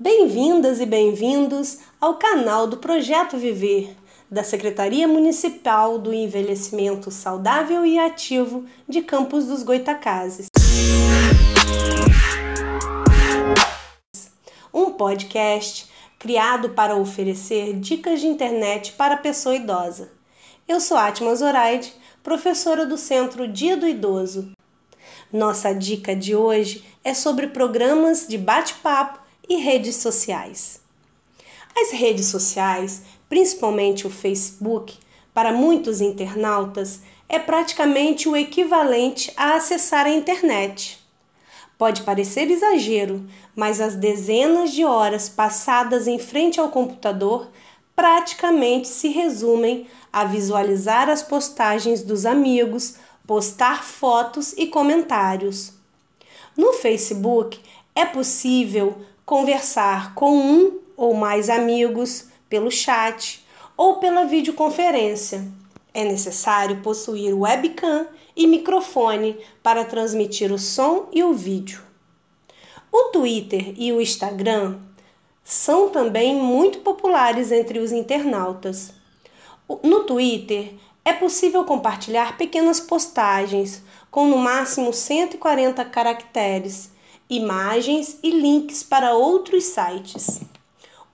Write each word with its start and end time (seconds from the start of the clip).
Bem-vindas 0.00 0.78
e 0.78 0.86
bem-vindos 0.86 1.78
ao 2.00 2.14
canal 2.14 2.68
do 2.68 2.76
Projeto 2.76 3.36
Viver, 3.36 3.96
da 4.30 4.44
Secretaria 4.44 5.08
Municipal 5.08 5.98
do 5.98 6.14
Envelhecimento 6.14 7.10
Saudável 7.10 7.84
e 7.84 7.98
Ativo 7.98 8.64
de 8.88 9.02
Campos 9.02 9.46
dos 9.46 9.64
Goitacazes. 9.64 10.46
Um 14.72 14.92
podcast 14.92 15.90
criado 16.16 16.70
para 16.70 16.94
oferecer 16.94 17.74
dicas 17.80 18.20
de 18.20 18.28
internet 18.28 18.92
para 18.92 19.16
pessoa 19.16 19.56
idosa. 19.56 20.12
Eu 20.68 20.78
sou 20.78 20.96
Atma 20.96 21.34
Zoraide, 21.34 21.92
professora 22.22 22.86
do 22.86 22.96
Centro 22.96 23.48
Dia 23.48 23.76
do 23.76 23.88
Idoso. 23.88 24.52
Nossa 25.32 25.72
dica 25.72 26.14
de 26.14 26.36
hoje 26.36 26.84
é 27.02 27.12
sobre 27.14 27.48
programas 27.48 28.28
de 28.28 28.38
bate-papo 28.38 29.26
e 29.48 29.56
redes 29.56 29.96
sociais. 29.96 30.80
As 31.76 31.90
redes 31.92 32.26
sociais, 32.26 33.02
principalmente 33.28 34.06
o 34.06 34.10
Facebook, 34.10 34.96
para 35.32 35.52
muitos 35.52 36.00
internautas, 36.00 37.00
é 37.28 37.38
praticamente 37.38 38.28
o 38.28 38.36
equivalente 38.36 39.32
a 39.36 39.54
acessar 39.54 40.06
a 40.06 40.10
internet. 40.10 40.98
Pode 41.76 42.02
parecer 42.02 42.50
exagero, 42.50 43.24
mas 43.54 43.80
as 43.80 43.94
dezenas 43.94 44.72
de 44.72 44.84
horas 44.84 45.28
passadas 45.28 46.08
em 46.08 46.18
frente 46.18 46.58
ao 46.58 46.70
computador 46.70 47.48
praticamente 47.94 48.88
se 48.88 49.08
resumem 49.08 49.86
a 50.12 50.24
visualizar 50.24 51.08
as 51.08 51.22
postagens 51.22 52.02
dos 52.02 52.24
amigos, 52.24 52.96
postar 53.26 53.84
fotos 53.84 54.54
e 54.56 54.66
comentários. 54.66 55.72
No 56.56 56.72
Facebook 56.72 57.60
é 57.94 58.04
possível 58.04 58.96
conversar 59.28 60.14
com 60.14 60.34
um 60.38 60.78
ou 60.96 61.12
mais 61.12 61.50
amigos 61.50 62.28
pelo 62.48 62.70
chat 62.70 63.46
ou 63.76 63.96
pela 63.96 64.24
videoconferência. 64.24 65.46
É 65.92 66.02
necessário 66.02 66.80
possuir 66.80 67.38
webcam 67.38 68.06
e 68.34 68.46
microfone 68.46 69.38
para 69.62 69.84
transmitir 69.84 70.50
o 70.50 70.58
som 70.58 71.08
e 71.12 71.22
o 71.22 71.34
vídeo. 71.34 71.82
O 72.90 73.10
Twitter 73.10 73.74
e 73.76 73.92
o 73.92 74.00
Instagram 74.00 74.78
são 75.44 75.90
também 75.90 76.34
muito 76.34 76.78
populares 76.78 77.52
entre 77.52 77.80
os 77.80 77.92
internautas. 77.92 78.94
No 79.82 80.04
Twitter 80.04 80.72
é 81.04 81.12
possível 81.12 81.64
compartilhar 81.64 82.38
pequenas 82.38 82.80
postagens 82.80 83.82
com 84.10 84.26
no 84.26 84.38
máximo 84.38 84.90
140 84.90 85.84
caracteres 85.84 86.96
imagens 87.30 88.18
e 88.22 88.30
links 88.30 88.82
para 88.82 89.14
outros 89.14 89.64
sites. 89.64 90.40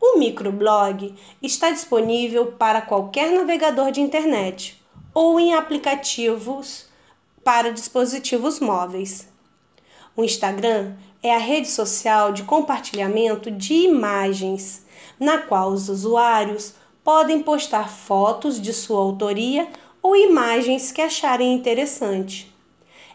O 0.00 0.16
microblog 0.18 1.12
está 1.42 1.70
disponível 1.70 2.52
para 2.52 2.80
qualquer 2.80 3.32
navegador 3.32 3.90
de 3.90 4.00
internet 4.00 4.80
ou 5.12 5.40
em 5.40 5.54
aplicativos 5.54 6.86
para 7.42 7.72
dispositivos 7.72 8.60
móveis. 8.60 9.28
O 10.16 10.22
Instagram 10.22 10.94
é 11.20 11.34
a 11.34 11.38
rede 11.38 11.68
social 11.68 12.32
de 12.32 12.44
compartilhamento 12.44 13.50
de 13.50 13.74
imagens, 13.74 14.86
na 15.18 15.38
qual 15.38 15.70
os 15.70 15.88
usuários 15.88 16.74
podem 17.02 17.42
postar 17.42 17.88
fotos 17.88 18.60
de 18.60 18.72
sua 18.72 19.00
autoria 19.00 19.68
ou 20.00 20.14
imagens 20.14 20.92
que 20.92 21.02
acharem 21.02 21.54
interessante. 21.54 22.53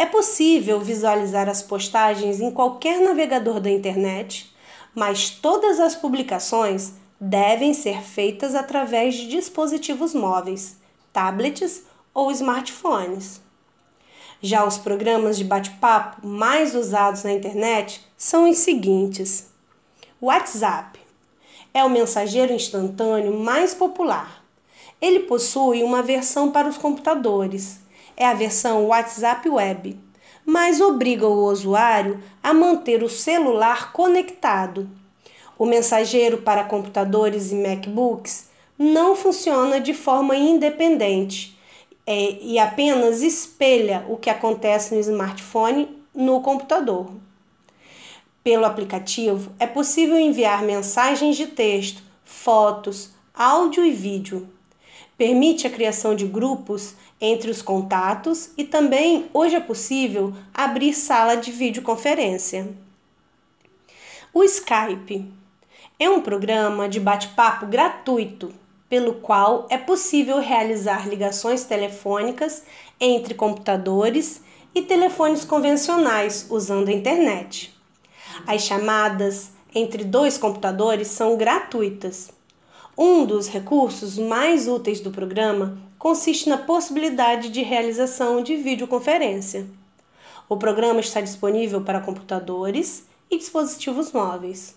É 0.00 0.06
possível 0.06 0.80
visualizar 0.80 1.46
as 1.46 1.60
postagens 1.60 2.40
em 2.40 2.50
qualquer 2.50 3.02
navegador 3.02 3.60
da 3.60 3.70
internet, 3.70 4.50
mas 4.94 5.28
todas 5.28 5.78
as 5.78 5.94
publicações 5.94 6.94
devem 7.20 7.74
ser 7.74 8.00
feitas 8.00 8.54
através 8.54 9.14
de 9.14 9.28
dispositivos 9.28 10.14
móveis, 10.14 10.78
tablets 11.12 11.82
ou 12.14 12.30
smartphones. 12.30 13.42
Já 14.40 14.64
os 14.66 14.78
programas 14.78 15.36
de 15.36 15.44
bate-papo 15.44 16.26
mais 16.26 16.74
usados 16.74 17.22
na 17.22 17.34
internet 17.34 18.00
são 18.16 18.48
os 18.48 18.56
seguintes: 18.56 19.50
WhatsApp 20.18 20.98
é 21.74 21.84
o 21.84 21.90
mensageiro 21.90 22.54
instantâneo 22.54 23.38
mais 23.38 23.74
popular. 23.74 24.42
Ele 24.98 25.20
possui 25.20 25.82
uma 25.82 26.02
versão 26.02 26.50
para 26.50 26.70
os 26.70 26.78
computadores 26.78 27.80
é 28.20 28.26
a 28.26 28.34
versão 28.34 28.84
WhatsApp 28.84 29.48
Web, 29.48 29.98
mas 30.44 30.78
obriga 30.78 31.26
o 31.26 31.46
usuário 31.46 32.22
a 32.42 32.52
manter 32.52 33.02
o 33.02 33.08
celular 33.08 33.92
conectado. 33.92 34.86
O 35.58 35.64
mensageiro 35.64 36.42
para 36.42 36.64
computadores 36.64 37.50
e 37.50 37.54
MacBooks 37.54 38.50
não 38.78 39.16
funciona 39.16 39.80
de 39.80 39.94
forma 39.94 40.36
independente 40.36 41.58
é, 42.06 42.36
e 42.42 42.58
apenas 42.58 43.22
espelha 43.22 44.04
o 44.06 44.18
que 44.18 44.28
acontece 44.28 44.94
no 44.94 45.00
smartphone 45.00 45.88
no 46.14 46.42
computador. 46.42 47.10
Pelo 48.44 48.66
aplicativo, 48.66 49.50
é 49.58 49.66
possível 49.66 50.18
enviar 50.18 50.62
mensagens 50.62 51.38
de 51.38 51.46
texto, 51.46 52.02
fotos, 52.22 53.12
áudio 53.32 53.82
e 53.82 53.90
vídeo. 53.90 54.46
Permite 55.20 55.66
a 55.66 55.70
criação 55.70 56.14
de 56.14 56.24
grupos 56.26 56.94
entre 57.20 57.50
os 57.50 57.60
contatos 57.60 58.52
e 58.56 58.64
também 58.64 59.28
hoje 59.34 59.54
é 59.54 59.60
possível 59.60 60.32
abrir 60.54 60.94
sala 60.94 61.34
de 61.34 61.52
videoconferência. 61.52 62.70
O 64.32 64.42
Skype 64.42 65.30
é 65.98 66.08
um 66.08 66.22
programa 66.22 66.88
de 66.88 66.98
bate-papo 66.98 67.66
gratuito 67.66 68.50
pelo 68.88 69.16
qual 69.16 69.66
é 69.68 69.76
possível 69.76 70.40
realizar 70.40 71.06
ligações 71.06 71.64
telefônicas 71.64 72.62
entre 72.98 73.34
computadores 73.34 74.40
e 74.74 74.80
telefones 74.80 75.44
convencionais 75.44 76.46
usando 76.48 76.88
a 76.88 76.92
internet. 76.92 77.78
As 78.46 78.62
chamadas 78.62 79.50
entre 79.74 80.02
dois 80.02 80.38
computadores 80.38 81.08
são 81.08 81.36
gratuitas. 81.36 82.39
Um 83.02 83.24
dos 83.24 83.48
recursos 83.48 84.18
mais 84.18 84.68
úteis 84.68 85.00
do 85.00 85.10
programa 85.10 85.78
consiste 85.98 86.50
na 86.50 86.58
possibilidade 86.58 87.48
de 87.48 87.62
realização 87.62 88.42
de 88.42 88.56
videoconferência. 88.56 89.66
O 90.46 90.58
programa 90.58 91.00
está 91.00 91.22
disponível 91.22 91.80
para 91.80 92.02
computadores 92.02 93.06
e 93.30 93.38
dispositivos 93.38 94.12
móveis. 94.12 94.76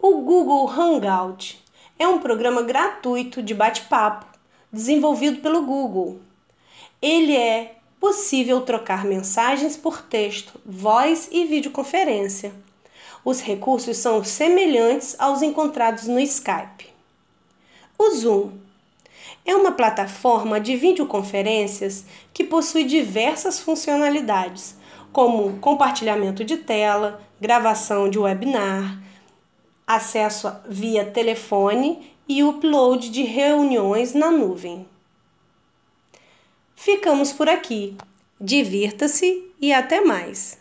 O 0.00 0.20
Google 0.20 0.68
Hangout 0.68 1.62
é 1.96 2.08
um 2.08 2.18
programa 2.18 2.62
gratuito 2.62 3.40
de 3.40 3.54
bate-papo 3.54 4.26
desenvolvido 4.72 5.40
pelo 5.40 5.62
Google. 5.62 6.18
Ele 7.00 7.36
é 7.36 7.76
possível 8.00 8.62
trocar 8.62 9.04
mensagens 9.04 9.76
por 9.76 10.02
texto, 10.02 10.60
voz 10.66 11.28
e 11.30 11.44
videoconferência. 11.44 12.52
Os 13.24 13.40
recursos 13.40 13.96
são 13.96 14.24
semelhantes 14.24 15.14
aos 15.20 15.40
encontrados 15.40 16.08
no 16.08 16.18
Skype. 16.18 16.95
O 17.98 18.10
Zoom 18.10 18.52
é 19.44 19.54
uma 19.54 19.72
plataforma 19.72 20.60
de 20.60 20.76
videoconferências 20.76 22.04
que 22.32 22.44
possui 22.44 22.84
diversas 22.84 23.58
funcionalidades, 23.58 24.76
como 25.12 25.56
compartilhamento 25.58 26.44
de 26.44 26.58
tela, 26.58 27.20
gravação 27.40 28.10
de 28.10 28.18
webinar, 28.18 29.00
acesso 29.86 30.52
via 30.68 31.06
telefone 31.06 32.12
e 32.28 32.42
upload 32.42 33.08
de 33.08 33.22
reuniões 33.22 34.12
na 34.12 34.30
nuvem. 34.30 34.86
Ficamos 36.74 37.32
por 37.32 37.48
aqui. 37.48 37.96
Divirta-se 38.38 39.42
e 39.60 39.72
até 39.72 40.02
mais! 40.02 40.58